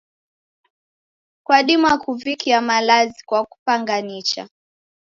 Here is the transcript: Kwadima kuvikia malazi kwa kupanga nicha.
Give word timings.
Kwadima 1.45 1.97
kuvikia 1.97 2.61
malazi 2.61 3.23
kwa 3.25 3.45
kupanga 3.45 4.01
nicha. 4.01 4.49